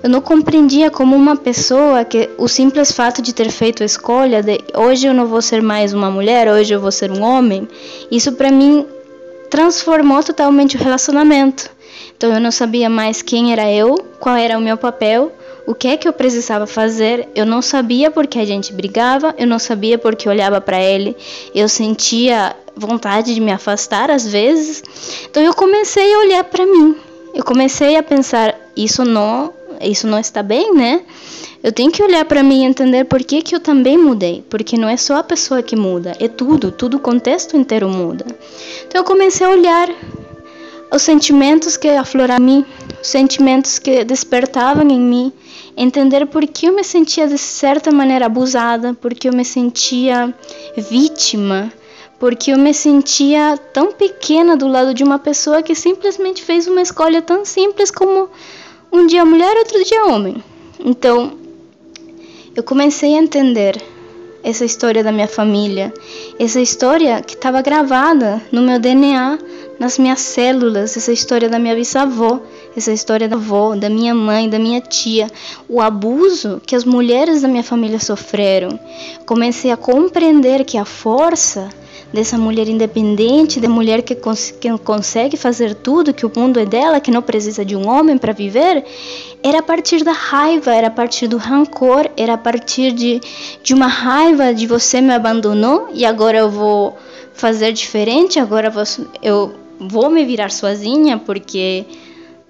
Eu 0.00 0.08
não 0.08 0.20
compreendia 0.20 0.90
como 0.92 1.16
uma 1.16 1.34
pessoa 1.34 2.04
que 2.04 2.30
o 2.38 2.46
simples 2.46 2.92
fato 2.92 3.20
de 3.20 3.32
ter 3.32 3.50
feito 3.50 3.82
a 3.82 3.86
escolha 3.86 4.40
de 4.40 4.60
hoje 4.72 5.08
eu 5.08 5.14
não 5.14 5.26
vou 5.26 5.42
ser 5.42 5.60
mais 5.60 5.92
uma 5.92 6.08
mulher, 6.08 6.48
hoje 6.48 6.72
eu 6.72 6.80
vou 6.80 6.92
ser 6.92 7.10
um 7.10 7.20
homem, 7.20 7.66
isso 8.08 8.30
para 8.32 8.52
mim 8.52 8.86
transformou 9.50 10.22
totalmente 10.22 10.76
o 10.76 10.80
relacionamento. 10.80 11.68
Então 12.16 12.32
eu 12.32 12.40
não 12.40 12.52
sabia 12.52 12.88
mais 12.88 13.22
quem 13.22 13.52
era 13.52 13.70
eu, 13.72 13.96
qual 14.20 14.36
era 14.36 14.56
o 14.56 14.60
meu 14.60 14.76
papel, 14.76 15.32
o 15.68 15.74
que 15.74 15.86
é 15.86 15.98
que 15.98 16.08
eu 16.08 16.14
precisava 16.14 16.66
fazer. 16.66 17.28
Eu 17.34 17.44
não 17.44 17.60
sabia 17.60 18.10
porque 18.10 18.38
a 18.38 18.44
gente 18.46 18.72
brigava, 18.72 19.34
eu 19.36 19.46
não 19.46 19.58
sabia 19.58 19.98
porque 19.98 20.26
olhava 20.26 20.62
para 20.62 20.82
ele, 20.82 21.14
eu 21.54 21.68
sentia 21.68 22.56
vontade 22.74 23.34
de 23.34 23.40
me 23.40 23.52
afastar 23.52 24.10
às 24.10 24.26
vezes. 24.26 24.82
Então 25.28 25.42
eu 25.42 25.52
comecei 25.52 26.14
a 26.14 26.18
olhar 26.20 26.44
para 26.44 26.64
mim. 26.64 26.96
Eu 27.34 27.44
comecei 27.44 27.96
a 27.98 28.02
pensar, 28.02 28.58
isso 28.74 29.04
não, 29.04 29.52
isso 29.82 30.06
não 30.06 30.18
está 30.18 30.42
bem, 30.42 30.72
né? 30.72 31.02
Eu 31.62 31.70
tenho 31.70 31.92
que 31.92 32.02
olhar 32.02 32.24
para 32.24 32.42
mim 32.42 32.62
e 32.62 32.64
entender 32.64 33.04
por 33.04 33.22
que, 33.22 33.42
que 33.42 33.54
eu 33.54 33.60
também 33.60 33.98
mudei, 33.98 34.42
porque 34.48 34.78
não 34.78 34.88
é 34.88 34.96
só 34.96 35.16
a 35.16 35.22
pessoa 35.22 35.62
que 35.62 35.76
muda, 35.76 36.16
é 36.18 36.28
tudo, 36.28 36.72
tudo 36.72 36.96
o 36.96 37.00
contexto 37.00 37.58
inteiro 37.58 37.90
muda. 37.90 38.24
Então 38.86 39.02
eu 39.02 39.04
comecei 39.04 39.46
a 39.46 39.50
olhar 39.50 39.90
os 40.90 41.02
sentimentos 41.02 41.76
que 41.76 41.88
afloraram 41.88 42.42
em 42.42 42.46
mim, 42.46 42.66
os 43.02 43.08
sentimentos 43.08 43.78
que 43.78 44.02
despertavam 44.02 44.88
em 44.88 44.98
mim, 44.98 45.32
entender 45.78 46.26
por 46.26 46.44
que 46.44 46.66
eu 46.66 46.74
me 46.74 46.82
sentia 46.82 47.28
de 47.28 47.38
certa 47.38 47.92
maneira 47.92 48.26
abusada, 48.26 48.94
porque 49.00 49.28
eu 49.28 49.32
me 49.32 49.44
sentia 49.44 50.34
vítima, 50.76 51.72
porque 52.18 52.50
eu 52.50 52.58
me 52.58 52.74
sentia 52.74 53.56
tão 53.72 53.92
pequena 53.92 54.56
do 54.56 54.66
lado 54.66 54.92
de 54.92 55.04
uma 55.04 55.20
pessoa 55.20 55.62
que 55.62 55.76
simplesmente 55.76 56.42
fez 56.42 56.66
uma 56.66 56.82
escolha 56.82 57.22
tão 57.22 57.44
simples 57.44 57.92
como 57.92 58.28
um 58.90 59.06
dia 59.06 59.24
mulher, 59.24 59.56
outro 59.56 59.84
dia 59.84 60.06
homem. 60.06 60.42
Então, 60.84 61.32
eu 62.56 62.62
comecei 62.64 63.14
a 63.14 63.22
entender 63.22 63.80
essa 64.42 64.64
história 64.64 65.04
da 65.04 65.12
minha 65.12 65.28
família, 65.28 65.94
essa 66.40 66.60
história 66.60 67.22
que 67.22 67.34
estava 67.34 67.62
gravada 67.62 68.42
no 68.50 68.62
meu 68.62 68.80
DNA, 68.80 69.38
nas 69.78 69.96
minhas 69.96 70.20
células, 70.20 70.96
essa 70.96 71.12
história 71.12 71.48
da 71.48 71.58
minha 71.58 71.76
bisavó, 71.76 72.40
essa 72.76 72.92
história 72.92 73.28
da 73.28 73.36
avó, 73.36 73.74
da 73.74 73.88
minha 73.88 74.14
mãe, 74.14 74.48
da 74.48 74.58
minha 74.58 74.80
tia, 74.80 75.30
o 75.68 75.80
abuso 75.80 76.60
que 76.64 76.74
as 76.76 76.84
mulheres 76.84 77.42
da 77.42 77.48
minha 77.48 77.62
família 77.62 77.98
sofreram. 77.98 78.78
Comecei 79.26 79.70
a 79.70 79.76
compreender 79.76 80.64
que 80.64 80.78
a 80.78 80.84
força 80.84 81.68
dessa 82.12 82.38
mulher 82.38 82.68
independente, 82.68 83.60
da 83.60 83.68
mulher 83.68 84.02
que, 84.02 84.14
cons 84.14 84.50
que 84.50 84.76
consegue 84.78 85.36
fazer 85.36 85.74
tudo, 85.74 86.14
que 86.14 86.24
o 86.24 86.32
mundo 86.34 86.58
é 86.58 86.64
dela, 86.64 87.00
que 87.00 87.10
não 87.10 87.20
precisa 87.20 87.64
de 87.64 87.76
um 87.76 87.88
homem 87.88 88.16
para 88.16 88.32
viver, 88.32 88.84
era 89.42 89.58
a 89.58 89.62
partir 89.62 90.02
da 90.02 90.12
raiva, 90.12 90.74
era 90.74 90.86
a 90.86 90.90
partir 90.90 91.28
do 91.28 91.36
rancor, 91.36 92.08
era 92.16 92.34
a 92.34 92.38
partir 92.38 92.92
de, 92.92 93.20
de 93.62 93.74
uma 93.74 93.86
raiva 93.86 94.54
de 94.54 94.66
você 94.66 95.00
me 95.00 95.12
abandonou 95.12 95.88
e 95.92 96.04
agora 96.04 96.38
eu 96.38 96.50
vou 96.50 96.96
fazer 97.34 97.72
diferente, 97.72 98.38
agora 98.40 98.72
eu 99.22 99.54
vou 99.78 100.10
me 100.10 100.24
virar 100.24 100.50
sozinha 100.50 101.18
porque 101.18 101.84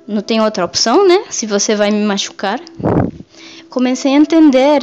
não 0.08 0.22
tem 0.22 0.40
outra 0.40 0.64
opção, 0.64 1.06
né? 1.06 1.24
Se 1.28 1.46
você 1.46 1.76
vai 1.76 1.90
me 1.90 2.02
machucar. 2.02 2.58
Comecei 3.68 4.14
a 4.14 4.16
entender 4.16 4.80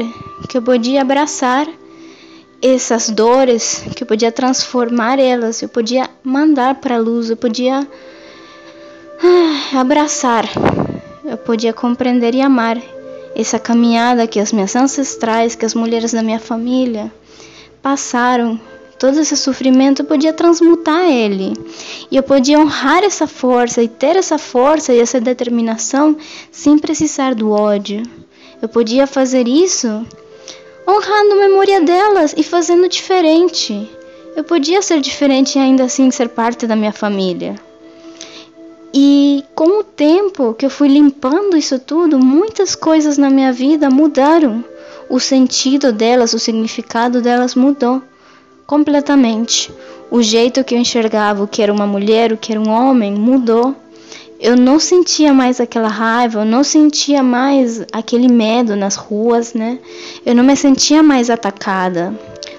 que 0.48 0.56
eu 0.56 0.62
podia 0.62 1.02
abraçar 1.02 1.68
essas 2.62 3.10
dores, 3.10 3.84
que 3.96 4.04
eu 4.04 4.08
podia 4.08 4.32
transformar 4.32 5.18
elas, 5.18 5.64
eu 5.64 5.70
podia 5.70 6.08
mandar 6.24 6.76
para 6.76 6.96
a 6.96 7.00
luz, 7.00 7.32
eu 7.32 7.38
podia 7.38 7.88
ah, 9.24 9.80
abraçar, 9.80 10.46
eu 11.24 11.38
podia 11.38 11.74
compreender 11.74 12.36
e 12.36 12.42
amar 12.42 12.80
essa 13.36 13.58
caminhada 13.58 14.28
que 14.28 14.40
as 14.40 14.52
minhas 14.54 14.76
ancestrais, 14.76 15.56
que 15.56 15.66
as 15.66 15.74
mulheres 15.74 16.14
da 16.14 16.22
minha 16.22 16.40
família 16.40 17.12
passaram, 17.82 18.60
todo 18.98 19.20
esse 19.20 19.36
sofrimento 19.36 20.02
eu 20.02 20.06
podia 20.06 20.34
transmutar 20.34 21.10
ele. 21.10 21.54
E 22.10 22.16
eu 22.16 22.24
podia 22.24 22.60
honrar 22.60 23.04
essa 23.04 23.28
força 23.28 23.82
e 23.82 23.88
ter 23.88 24.16
essa 24.16 24.38
força 24.38 24.94
e 24.94 25.00
essa 25.00 25.20
determinação 25.20 26.18
sem 26.52 26.78
precisar 26.78 27.36
do 27.36 27.52
ódio. 27.52 28.04
Eu 28.62 28.70
podia 28.70 29.06
fazer 29.06 29.48
isso 29.48 29.88
honrando 30.88 31.34
a 31.34 31.48
memória 31.48 31.82
delas 31.82 32.34
e 32.38 32.44
fazendo 32.44 32.88
diferente. 32.88 33.90
Eu 34.36 34.44
podia 34.44 34.82
ser 34.82 35.02
diferente 35.02 35.58
e 35.58 35.62
ainda 35.62 35.84
assim 35.84 36.10
ser 36.12 36.30
parte 36.30 36.68
da 36.68 36.76
minha 36.76 36.94
família. 36.94 37.56
E 38.94 39.44
com 39.54 39.80
o 39.80 39.84
tempo 39.84 40.54
que 40.54 40.66
eu 40.66 40.70
fui 40.70 40.88
limpando 40.88 41.58
isso 41.58 41.78
tudo, 41.80 42.18
muitas 42.18 42.76
coisas 42.76 43.18
na 43.18 43.30
minha 43.30 43.52
vida 43.52 43.90
mudaram. 43.90 44.64
O 45.10 45.20
sentido 45.20 45.92
delas, 45.92 46.34
o 46.34 46.40
significado 46.40 47.22
delas 47.22 47.56
mudou 47.56 48.02
completamente. 48.66 49.72
O 50.10 50.22
jeito 50.22 50.64
que 50.64 50.76
eu 50.76 50.80
enxergava 50.80 51.44
o 51.44 51.48
que 51.48 51.62
era 51.62 51.74
uma 51.74 51.88
mulher, 51.88 52.32
o 52.32 52.38
que 52.38 52.52
era 52.52 52.62
um 52.62 52.70
homem, 52.70 53.14
mudou. 53.14 53.76
Eu 54.40 54.56
não 54.56 54.80
sentia 54.80 55.34
mais 55.34 55.60
aquela 55.60 55.88
raiva, 55.88 56.42
eu 56.42 56.46
não 56.46 56.64
sentia 56.64 57.24
mais 57.24 57.86
aquele 57.92 58.28
medo 58.28 58.76
nas 58.76 58.96
ruas, 58.96 59.54
né? 59.54 59.80
Eu 60.26 60.36
não 60.36 60.44
me 60.44 60.56
sentia 60.56 61.02
mais 61.02 61.30
atacada 61.30 62.14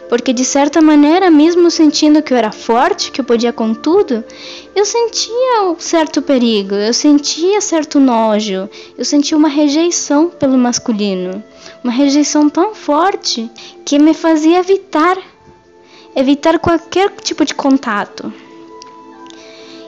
porque 0.08 0.32
de 0.32 0.44
certa 0.44 0.80
maneira, 0.80 1.30
mesmo 1.30 1.70
sentindo 1.70 2.22
que 2.22 2.32
eu 2.32 2.38
era 2.38 2.52
forte, 2.52 3.10
que 3.10 3.20
eu 3.20 3.24
podia 3.24 3.52
com 3.52 3.74
tudo, 3.74 4.24
eu 4.74 4.84
sentia 4.84 5.62
um 5.64 5.78
certo 5.78 6.22
perigo, 6.22 6.74
eu 6.74 6.94
sentia 6.94 7.60
certo 7.60 7.98
nojo, 7.98 8.68
eu 8.96 9.04
sentia 9.04 9.36
uma 9.36 9.48
rejeição 9.48 10.28
pelo 10.28 10.56
masculino, 10.56 11.42
uma 11.82 11.92
rejeição 11.92 12.48
tão 12.48 12.74
forte 12.74 13.50
que 13.84 13.98
me 13.98 14.14
fazia 14.14 14.58
evitar, 14.58 15.18
evitar 16.16 16.58
qualquer 16.58 17.10
tipo 17.22 17.44
de 17.44 17.54
contato. 17.54 18.32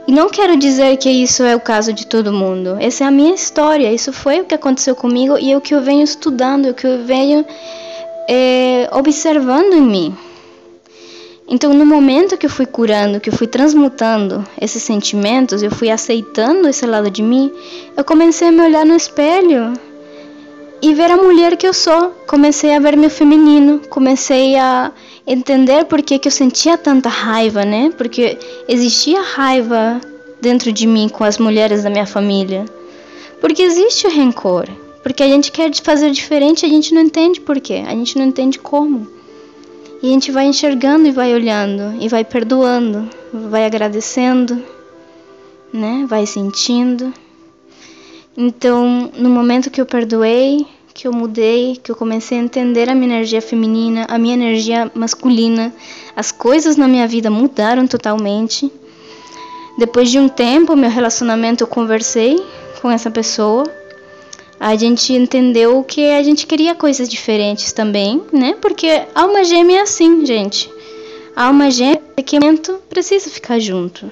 E 0.07 0.13
não 0.13 0.29
quero 0.29 0.57
dizer 0.57 0.97
que 0.97 1.11
isso 1.11 1.43
é 1.43 1.57
o 1.57 1.61
caso 1.61 1.93
de 1.93 2.07
todo 2.07 2.33
mundo. 2.33 2.77
Essa 2.81 3.05
é 3.05 3.07
a 3.07 3.11
minha 3.11 3.35
história. 3.35 3.93
Isso 3.93 4.13
foi 4.13 4.41
o 4.41 4.45
que 4.45 4.55
aconteceu 4.55 4.95
comigo 4.95 5.39
e 5.39 5.53
é 5.53 5.57
o 5.57 5.61
que 5.61 5.75
eu 5.75 5.83
venho 5.83 6.03
estudando, 6.03 6.67
é 6.67 6.71
o 6.71 6.75
que 6.75 6.87
eu 6.87 7.05
venho 7.05 7.45
é, 8.29 8.89
observando 8.93 9.75
em 9.75 9.83
mim. 9.83 10.17
Então, 11.47 11.73
no 11.73 11.87
momento 11.87 12.37
que 12.37 12.45
eu 12.45 12.51
fui 12.51 12.67
curando, 12.67 13.21
que 13.21 13.31
eu 13.31 13.35
fui 13.35 13.47
transmutando 13.47 14.47
esses 14.61 14.83
sentimentos, 14.83 15.63
eu 15.63 15.71
fui 15.71 15.91
aceitando 15.91 16.69
esse 16.69 16.85
lado 16.85 17.11
de 17.11 17.23
mim, 17.23 17.51
eu 17.97 18.05
comecei 18.05 18.49
a 18.49 18.53
me 18.53 18.61
olhar 18.61 18.85
no 18.85 18.95
espelho 18.95 19.73
e 20.81 20.93
ver 20.93 21.11
a 21.11 21.17
mulher 21.17 21.57
que 21.57 21.67
eu 21.67 21.73
sou. 21.73 22.11
Comecei 22.27 22.75
a 22.75 22.79
ver 22.79 22.97
meu 22.97 23.11
feminino, 23.11 23.81
comecei 23.89 24.57
a 24.57 24.93
entender 25.29 25.85
por 25.85 26.01
que, 26.01 26.19
que 26.19 26.27
eu 26.27 26.33
sentia 26.33 26.79
tanta 26.79 27.11
raiva, 27.11 27.65
né? 27.65 27.93
Porque 27.97 28.39
existia 28.67 29.21
raiva 29.21 30.01
dentro 30.41 30.73
de 30.73 30.87
mim 30.87 31.09
com 31.09 31.23
as 31.23 31.37
mulheres 31.37 31.83
da 31.83 31.91
minha 31.91 32.07
família. 32.07 32.65
Porque 33.39 33.63
existe 33.63 34.07
o 34.07 34.11
rancor. 34.11 34.67
Porque 35.03 35.23
a 35.23 35.29
gente 35.29 35.53
quer 35.53 35.73
fazer 35.77 36.11
diferente, 36.11 36.65
a 36.65 36.69
gente 36.69 36.95
não 36.95 37.03
entende 37.03 37.41
por 37.41 37.61
quê, 37.61 37.85
a 37.87 37.91
gente 37.91 38.17
não 38.19 38.25
entende 38.25 38.59
como. 38.59 39.07
E 40.03 40.09
a 40.09 40.11
gente 40.11 40.33
vai 40.33 40.47
enxergando 40.47 41.07
e 41.07 41.11
vai 41.11 41.35
olhando, 41.35 41.95
e 42.01 42.09
vai 42.09 42.25
perdoando, 42.25 43.09
vai 43.33 43.67
agradecendo, 43.67 44.63
né? 45.73 46.07
Vai 46.09 46.25
sentindo. 46.25 47.13
Então, 48.37 49.11
no 49.17 49.29
momento 49.29 49.71
que 49.71 49.81
eu 49.81 49.87
perdoei, 49.87 50.67
que 50.99 51.07
eu 51.07 51.13
mudei, 51.13 51.77
que 51.81 51.93
eu 51.93 51.95
comecei 51.95 52.37
a 52.37 52.43
entender 52.43 52.89
a 52.89 52.95
minha 52.95 53.15
energia 53.15 53.41
feminina, 53.41 54.05
a 54.09 54.19
minha 54.19 54.35
energia 54.35 54.91
masculina, 54.93 55.73
as 56.17 56.33
coisas 56.33 56.77
na 56.77 56.89
minha 56.89 57.07
vida 57.07 57.31
mudaram 57.31 57.87
totalmente. 57.87 58.69
Depois 59.79 60.11
de 60.11 60.19
um 60.19 60.29
tempo, 60.29 60.75
meu 60.75 60.91
relacionamento 60.91 61.63
eu 61.63 61.69
conversei 61.69 62.45
com 62.83 62.91
essa 62.91 63.13
pessoa 63.13 63.65
a 64.59 64.75
gente 64.75 65.13
entendeu 65.13 65.85
que 65.85 66.05
a 66.11 66.21
gente 66.21 66.45
queria 66.45 66.75
coisas 66.75 67.09
diferentes 67.09 67.71
também, 67.73 68.21
né? 68.33 68.57
Porque 68.61 69.03
alma 69.15 69.45
gêmea 69.45 69.79
é 69.79 69.83
assim, 69.83 70.27
gente. 70.27 70.69
Alma 71.37 71.71
gêmea 71.71 72.03
que 72.27 72.41
precisa 72.91 73.31
ficar 73.31 73.61
junto. 73.61 74.11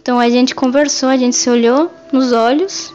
Então 0.00 0.18
a 0.18 0.30
gente 0.30 0.54
conversou, 0.54 1.10
a 1.10 1.18
gente 1.18 1.36
se 1.36 1.50
olhou 1.50 1.90
nos 2.10 2.32
olhos 2.32 2.93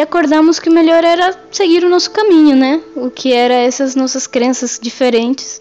e 0.00 0.02
acordamos 0.02 0.58
que 0.58 0.70
o 0.70 0.72
melhor 0.72 1.04
era 1.04 1.38
seguir 1.50 1.84
o 1.84 1.88
nosso 1.90 2.10
caminho, 2.10 2.56
né? 2.56 2.80
O 2.96 3.10
que 3.10 3.34
era 3.34 3.52
essas 3.52 3.94
nossas 3.94 4.26
crenças 4.26 4.78
diferentes, 4.80 5.60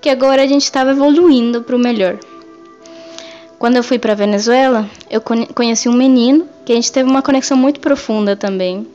que 0.00 0.10
agora 0.10 0.42
a 0.42 0.46
gente 0.46 0.64
estava 0.64 0.90
evoluindo 0.90 1.62
para 1.62 1.76
o 1.76 1.78
melhor. 1.78 2.18
Quando 3.60 3.76
eu 3.76 3.84
fui 3.84 3.98
para 3.98 4.14
Venezuela, 4.14 4.90
eu 5.08 5.20
conheci 5.20 5.88
um 5.88 5.92
menino 5.92 6.48
que 6.64 6.72
a 6.72 6.74
gente 6.74 6.90
teve 6.90 7.08
uma 7.08 7.22
conexão 7.22 7.56
muito 7.56 7.78
profunda 7.78 8.34
também 8.34 8.86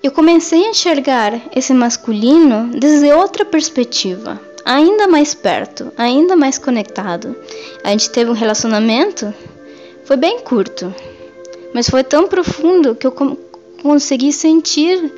eu 0.00 0.12
comecei 0.12 0.64
a 0.64 0.70
enxergar 0.70 1.40
esse 1.54 1.74
masculino 1.74 2.70
desde 2.72 3.10
outra 3.12 3.44
perspectiva, 3.44 4.40
ainda 4.64 5.08
mais 5.08 5.34
perto, 5.34 5.92
ainda 5.96 6.36
mais 6.36 6.56
conectado. 6.56 7.34
A 7.82 7.90
gente 7.90 8.08
teve 8.10 8.30
um 8.30 8.34
relacionamento, 8.34 9.34
foi 10.04 10.16
bem 10.16 10.38
curto, 10.38 10.94
mas 11.74 11.90
foi 11.90 12.04
tão 12.04 12.28
profundo 12.28 12.94
que 12.94 13.08
eu 13.08 13.12
consegui 13.82 14.32
sentir 14.32 15.12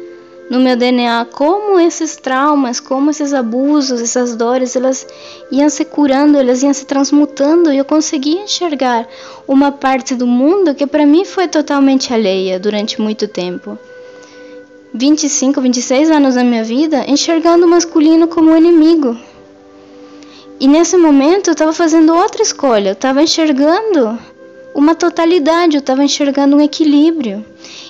no 0.51 0.59
meu 0.59 0.77
DNA 0.77 1.27
como 1.27 1.79
esses 1.79 2.17
traumas, 2.17 2.81
como 2.81 3.11
esses 3.11 3.33
abusos, 3.33 4.01
essas 4.01 4.35
dores, 4.35 4.75
elas 4.75 5.07
iam 5.51 5.69
se 5.69 5.85
curando, 5.85 6.37
elas 6.37 6.63
iam 6.63 6.75
se 6.75 6.85
transmutando 6.85 7.73
e 7.73 7.79
eu 7.79 7.85
consegui 7.85 8.37
enxergar 8.37 9.07
uma 9.47 9.71
parte 9.71 10.17
do 10.17 10.27
mundo 10.27 10.75
que 10.75 10.89
para 10.89 11.07
mim 11.07 11.25
foi 11.25 11.47
totalmente 11.47 12.13
alheia 12.13 12.59
durante 12.59 13.01
muito 13.01 13.29
tempo. 13.29 13.79
25, 14.93 15.61
26 15.61 16.11
anos 16.11 16.35
da 16.35 16.43
minha 16.43 16.65
vida 16.65 17.05
enxergando 17.07 17.65
o 17.65 17.69
masculino 17.69 18.27
como 18.27 18.57
inimigo. 18.57 19.17
E 20.59 20.67
nesse 20.67 20.97
momento 20.97 21.49
eu 21.49 21.53
estava 21.53 21.73
fazendo 21.73 22.13
outra 22.13 22.43
escolha, 22.43 22.91
eu 22.91 22.95
estava 22.95 23.23
enxergando 23.23 24.19
uma 24.75 24.95
totalidade, 24.95 25.77
eu 25.77 25.81
estava 25.81 26.05
enxergando 26.05 26.57
um 26.57 26.61
equilíbrio. 26.61 27.45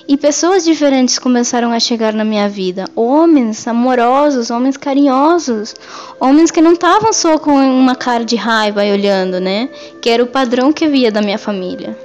E 0.07 0.17
pessoas 0.17 0.63
diferentes 0.63 1.19
começaram 1.19 1.71
a 1.71 1.79
chegar 1.79 2.13
na 2.13 2.25
minha 2.25 2.49
vida. 2.49 2.85
Homens 2.95 3.67
amorosos, 3.67 4.49
homens 4.49 4.75
carinhosos, 4.77 5.75
homens 6.19 6.51
que 6.51 6.61
não 6.61 6.73
estavam 6.73 7.13
só 7.13 7.37
com 7.37 7.51
uma 7.51 7.95
cara 7.95 8.25
de 8.25 8.35
raiva 8.35 8.83
e 8.85 8.91
olhando, 8.91 9.39
né? 9.39 9.69
Que 10.01 10.09
era 10.09 10.23
o 10.23 10.27
padrão 10.27 10.73
que 10.73 10.87
via 10.87 11.11
da 11.11 11.21
minha 11.21 11.37
família. 11.37 11.97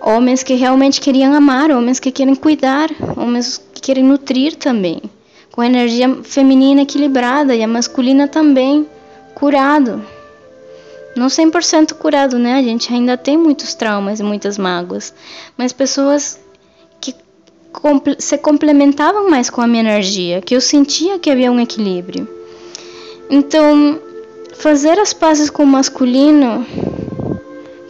Homens 0.00 0.42
que 0.42 0.54
realmente 0.54 1.00
queriam 1.00 1.34
amar, 1.34 1.70
homens 1.70 1.98
que 1.98 2.12
querem 2.12 2.34
cuidar, 2.34 2.88
homens 3.16 3.60
que 3.74 3.80
querem 3.80 4.04
nutrir 4.04 4.54
também, 4.54 5.02
com 5.50 5.60
a 5.60 5.66
energia 5.66 6.18
feminina 6.22 6.82
equilibrada 6.82 7.54
e 7.54 7.62
a 7.62 7.68
masculina 7.68 8.28
também 8.28 8.86
curado. 9.34 10.15
Não 11.16 11.28
100% 11.28 11.94
curado, 11.94 12.38
né? 12.38 12.54
A 12.54 12.62
gente 12.62 12.92
ainda 12.92 13.16
tem 13.16 13.38
muitos 13.38 13.74
traumas 13.74 14.20
e 14.20 14.22
muitas 14.22 14.58
mágoas, 14.58 15.14
mas 15.56 15.72
pessoas 15.72 16.38
que 17.00 17.14
se 18.18 18.36
complementavam 18.36 19.30
mais 19.30 19.48
com 19.48 19.62
a 19.62 19.66
minha 19.66 19.80
energia, 19.80 20.42
que 20.42 20.54
eu 20.54 20.60
sentia 20.60 21.18
que 21.18 21.30
havia 21.30 21.50
um 21.50 21.58
equilíbrio. 21.58 22.28
Então, 23.30 23.98
fazer 24.58 24.98
as 24.98 25.12
pazes 25.12 25.48
com 25.48 25.62
o 25.62 25.66
masculino 25.66 26.66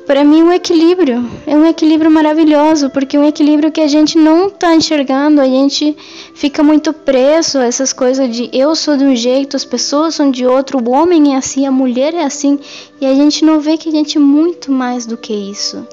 para 0.06 0.22
mim 0.22 0.42
um 0.42 0.52
equilíbrio. 0.52 1.28
É 1.46 1.56
um 1.56 1.66
equilíbrio 1.66 2.10
maravilhoso 2.10 2.88
porque 2.90 3.16
é 3.16 3.20
um 3.20 3.24
equilíbrio 3.24 3.72
que 3.72 3.80
a 3.80 3.88
gente 3.88 4.16
não 4.16 4.46
está 4.46 4.74
enxergando. 4.74 5.40
A 5.40 5.46
gente 5.46 5.96
fica 6.34 6.62
muito 6.62 6.92
preso 6.92 7.58
a 7.58 7.64
essas 7.64 7.92
coisas 7.92 8.30
de 8.34 8.48
eu 8.52 8.74
sou 8.76 8.96
de 8.96 9.04
um 9.04 9.16
jeito 9.16 9.56
as 9.56 9.64
pessoas 9.64 10.14
são 10.14 10.30
de 10.30 10.46
outro 10.46 10.78
o 10.78 10.90
homem 10.90 11.34
é 11.34 11.36
assim 11.36 11.66
a 11.66 11.72
mulher 11.72 12.14
é 12.14 12.22
assim. 12.22 12.58
E 13.00 13.06
a 13.06 13.14
gente 13.14 13.44
não 13.44 13.60
vê 13.60 13.76
que 13.76 13.88
a 13.88 13.92
gente 13.92 14.16
é 14.16 14.20
muito 14.20 14.70
mais 14.70 15.04
do 15.06 15.16
que 15.16 15.32
isso. 15.32 15.86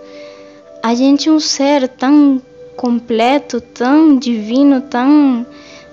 A 0.83 0.93
gente 0.93 1.27
é 1.27 1.31
um 1.31 1.39
ser 1.39 1.87
tão 1.87 2.41
completo 2.77 3.59
tão 3.59 4.17
divino 4.17 4.81
tão 4.81 5.45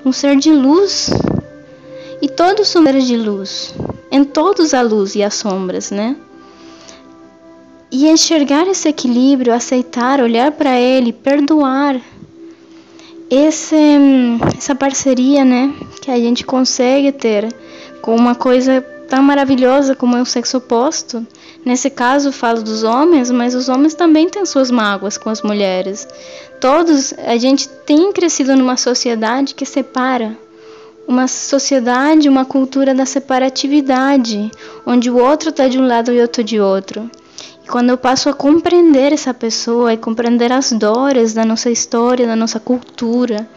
um 0.04 0.12
ser 0.12 0.36
de 0.36 0.52
luz. 0.52 1.10
E 2.22 2.28
todos 2.28 2.68
são 2.68 2.84
seres 2.84 3.06
de 3.06 3.16
luz. 3.16 3.74
Em 4.12 4.24
todos 4.24 4.74
a 4.74 4.82
luz 4.82 5.14
e 5.14 5.22
as 5.22 5.34
sombras 5.34 5.90
né 5.90 6.16
e 7.90 8.08
enxergar 8.08 8.68
esse 8.68 8.88
equilíbrio, 8.88 9.52
aceitar, 9.52 10.20
olhar 10.20 10.52
para 10.52 10.78
ele, 10.78 11.12
perdoar. 11.12 12.00
Esse, 13.28 13.76
essa 14.56 14.74
parceria, 14.74 15.44
né, 15.44 15.72
que 16.00 16.10
a 16.10 16.18
gente 16.18 16.44
consegue 16.44 17.12
ter 17.12 17.52
com 18.00 18.14
uma 18.14 18.34
coisa 18.34 18.80
tão 19.08 19.22
maravilhosa 19.22 19.94
como 19.94 20.16
é 20.16 20.22
o 20.22 20.26
sexo 20.26 20.58
oposto. 20.58 21.26
Nesse 21.64 21.90
caso, 21.90 22.32
falo 22.32 22.62
dos 22.62 22.84
homens, 22.84 23.30
mas 23.30 23.54
os 23.54 23.68
homens 23.68 23.94
também 23.94 24.28
têm 24.28 24.46
suas 24.46 24.70
mágoas 24.70 25.18
com 25.18 25.28
as 25.28 25.42
mulheres. 25.42 26.06
Todos, 26.60 27.12
a 27.18 27.36
gente 27.36 27.68
tem 27.68 28.12
crescido 28.12 28.56
numa 28.56 28.76
sociedade 28.76 29.54
que 29.54 29.66
separa. 29.66 30.36
Uma 31.06 31.26
sociedade, 31.26 32.28
uma 32.28 32.44
cultura 32.44 32.94
da 32.94 33.04
separatividade, 33.04 34.50
onde 34.86 35.10
o 35.10 35.18
outro 35.18 35.50
está 35.50 35.66
de 35.66 35.78
um 35.78 35.86
lado 35.86 36.12
e 36.12 36.18
o 36.18 36.22
outro 36.22 36.44
de 36.44 36.60
outro 36.60 37.10
quando 37.68 37.90
eu 37.90 37.98
passo 37.98 38.28
a 38.28 38.34
compreender 38.34 39.12
essa 39.12 39.32
pessoa 39.32 39.92
e 39.92 39.96
compreender 39.96 40.52
as 40.52 40.72
dores 40.72 41.32
da 41.32 41.44
nossa 41.44 41.70
história, 41.70 42.26
da 42.26 42.36
nossa 42.36 42.58
cultura, 42.58 43.48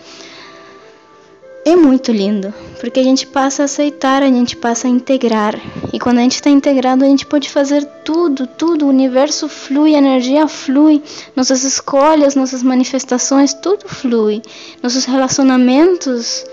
é 1.65 1.77
muito 1.77 2.11
lindo, 2.11 2.53
porque 2.81 2.99
a 2.99 3.03
gente 3.03 3.25
passa 3.25 3.61
a 3.61 3.65
aceitar, 3.65 4.21
a 4.21 4.27
gente 4.27 4.57
passa 4.57 4.85
a 4.85 4.89
integrar. 4.89 5.55
E 5.93 5.99
quando 5.99 6.17
a 6.17 6.21
gente 6.21 6.35
está 6.35 6.49
integrado, 6.49 7.05
a 7.05 7.07
gente 7.07 7.25
pode 7.25 7.49
fazer 7.49 7.85
tudo, 8.03 8.45
tudo. 8.45 8.85
O 8.85 8.89
universo 8.89 9.47
flui, 9.47 9.95
a 9.95 9.97
energia 9.97 10.45
flui, 10.45 11.01
nossas 11.33 11.63
escolhas, 11.63 12.35
nossas 12.35 12.61
manifestações, 12.61 13.53
tudo 13.53 13.87
flui. 13.87 14.41
Nossos 14.81 15.05
relacionamentos, 15.05 16.45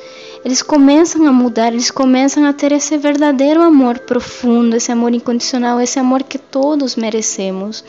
eles 0.44 0.62
começam 0.62 1.26
a 1.26 1.32
mudar, 1.32 1.72
eles 1.72 1.90
começam 1.90 2.44
a 2.46 2.52
ter 2.52 2.72
esse 2.72 2.96
verdadeiro 2.96 3.60
amor 3.60 3.98
profundo, 4.00 4.76
esse 4.76 4.90
amor 4.90 5.12
incondicional, 5.12 5.80
esse 5.80 5.98
amor 5.98 6.22
que 6.22 6.38
todos 6.38 6.96
merecemos. 6.96 7.84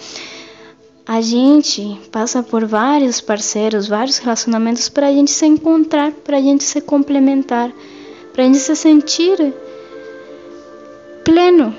A 1.06 1.22
gente 1.22 2.00
passa 2.12 2.44
por 2.44 2.66
vários 2.66 3.22
parceiros, 3.22 3.88
vários 3.88 4.18
relacionamentos 4.18 4.90
para 4.90 5.08
a 5.08 5.12
gente 5.12 5.32
se 5.32 5.46
encontrar, 5.46 6.12
para 6.12 6.38
a 6.38 6.42
gente 6.42 6.64
se 6.64 6.82
complementar, 6.82 7.72
para 8.34 8.44
a 8.44 8.46
gente 8.46 8.60
se 8.60 8.76
sentir 8.76 9.54
pleno. 11.24 11.74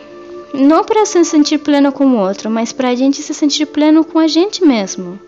Não 0.55 0.85
para 0.85 1.07
se 1.07 1.25
sentir 1.25 1.59
pleno 1.59 1.93
com 1.93 2.07
o 2.07 2.19
outro, 2.19 2.51
mas 2.51 2.73
para 2.73 2.91
a 2.91 2.95
gente 2.95 3.23
se 3.23 3.33
sentir 3.33 3.67
pleno 3.67 4.05
com 4.05 4.19
a 4.19 4.27
gente 4.27 4.65
mesmo. 4.65 5.19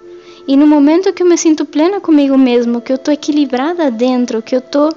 E 0.47 0.57
no 0.57 0.67
momento 0.67 1.13
que 1.13 1.23
eu 1.23 1.27
me 1.27 1.39
sinto 1.39 1.65
plena 1.65 2.01
comigo 2.01 2.37
mesmo, 2.37 2.81
que 2.81 2.93
eu 2.93 2.97
estou 2.97 3.15
equilibrada 3.15 3.91
dentro, 3.91 4.43
que 4.43 4.55
eu 4.55 4.59
estou 4.59 4.91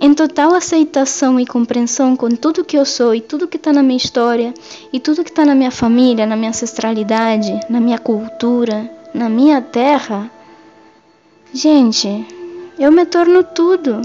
em 0.00 0.12
total 0.12 0.54
aceitação 0.54 1.40
e 1.40 1.46
compreensão 1.46 2.16
com 2.16 2.28
tudo 2.30 2.64
que 2.64 2.76
eu 2.76 2.84
sou 2.84 3.14
e 3.14 3.20
tudo 3.20 3.48
que 3.48 3.56
está 3.56 3.72
na 3.72 3.82
minha 3.82 3.96
história 3.96 4.52
e 4.92 5.00
tudo 5.00 5.24
que 5.24 5.30
está 5.30 5.44
na 5.44 5.54
minha 5.54 5.70
família, 5.70 6.26
na 6.26 6.36
minha 6.36 6.50
ancestralidade, 6.50 7.58
na 7.70 7.80
minha 7.80 7.98
cultura, 7.98 8.90
na 9.14 9.28
minha 9.28 9.60
terra, 9.62 10.30
gente, 11.52 12.26
eu 12.78 12.92
me 12.92 13.06
torno 13.06 13.42
tudo. 13.42 14.02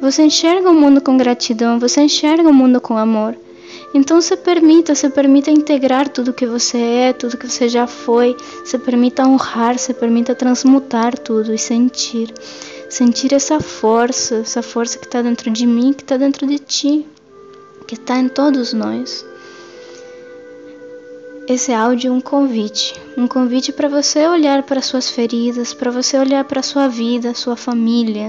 Você 0.00 0.22
enxerga 0.22 0.70
o 0.70 0.74
mundo 0.74 1.00
com 1.00 1.16
gratidão, 1.16 1.78
você 1.78 2.02
enxerga 2.02 2.48
o 2.48 2.54
mundo 2.54 2.80
com 2.80 2.96
amor. 2.96 3.36
Então 3.94 4.20
se 4.20 4.36
permita, 4.36 4.94
se 4.94 5.10
permita 5.10 5.50
integrar 5.50 6.08
tudo 6.08 6.32
que 6.32 6.46
você 6.46 6.78
é, 6.78 7.12
tudo 7.12 7.36
que 7.36 7.48
você 7.48 7.68
já 7.68 7.86
foi, 7.86 8.36
se 8.64 8.78
permita 8.78 9.26
honrar, 9.26 9.78
se 9.78 9.92
permita 9.92 10.34
transmutar 10.34 11.18
tudo 11.18 11.52
e 11.52 11.58
sentir 11.58 12.32
sentir 12.92 13.32
essa 13.32 13.58
força, 13.58 14.34
essa 14.36 14.60
força 14.62 14.98
que 14.98 15.06
está 15.06 15.22
dentro 15.22 15.50
de 15.50 15.66
mim, 15.66 15.94
que 15.94 16.02
está 16.02 16.18
dentro 16.18 16.46
de 16.46 16.58
ti, 16.58 17.06
que 17.88 17.94
está 17.94 18.18
em 18.18 18.28
todos 18.28 18.74
nós. 18.74 19.24
Esse 21.48 21.72
áudio 21.72 22.10
é 22.10 22.12
um 22.12 22.20
convite, 22.20 22.94
um 23.16 23.26
convite 23.26 23.72
para 23.72 23.88
você 23.88 24.26
olhar 24.26 24.62
para 24.64 24.82
suas 24.82 25.08
feridas, 25.08 25.72
para 25.72 25.90
você 25.90 26.18
olhar 26.18 26.44
para 26.44 26.62
sua 26.62 26.86
vida, 26.86 27.32
sua 27.32 27.56
família 27.56 28.28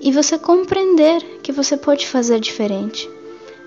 e 0.00 0.10
você 0.10 0.38
compreender 0.38 1.22
que 1.42 1.52
você 1.52 1.76
pode 1.76 2.06
fazer 2.06 2.40
diferente. 2.40 3.06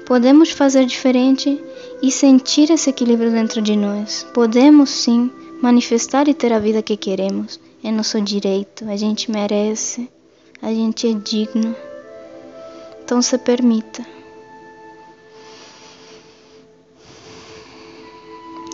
Podemos 0.07 0.49
fazer 0.49 0.87
diferente 0.87 1.63
e 2.01 2.11
sentir 2.11 2.71
esse 2.71 2.89
equilíbrio 2.89 3.29
dentro 3.29 3.61
de 3.61 3.75
nós. 3.75 4.25
Podemos 4.33 4.89
sim 4.89 5.31
manifestar 5.61 6.27
e 6.27 6.33
ter 6.33 6.51
a 6.51 6.57
vida 6.57 6.81
que 6.81 6.97
queremos. 6.97 7.59
É 7.83 7.91
nosso 7.91 8.19
direito, 8.19 8.89
a 8.89 8.95
gente 8.95 9.29
merece 9.29 10.09
a 10.61 10.69
gente 10.69 11.07
é 11.07 11.13
digno. 11.13 11.75
Então 13.03 13.21
se 13.21 13.37
permita. 13.37 14.05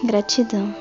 Gratidão. 0.03 0.80